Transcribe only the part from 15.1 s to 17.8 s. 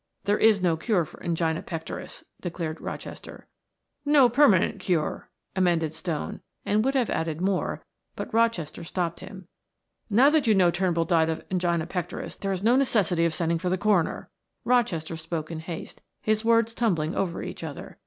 spoke in haste, his words tumbling over each